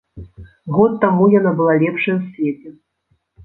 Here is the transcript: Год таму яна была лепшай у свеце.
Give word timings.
Год 0.77 0.95
таму 1.03 1.29
яна 1.39 1.51
была 1.61 1.77
лепшай 1.87 2.17
у 2.17 2.19
свеце. 2.31 2.69